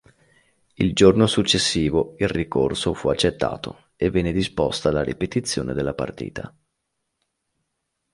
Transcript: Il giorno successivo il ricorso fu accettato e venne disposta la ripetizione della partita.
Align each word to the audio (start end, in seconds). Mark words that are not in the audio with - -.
Il 0.73 0.95
giorno 0.95 1.27
successivo 1.27 2.15
il 2.17 2.27
ricorso 2.27 2.95
fu 2.95 3.09
accettato 3.09 3.89
e 3.95 4.09
venne 4.09 4.31
disposta 4.31 4.89
la 4.91 5.03
ripetizione 5.03 5.73
della 5.75 5.93
partita. 5.93 6.51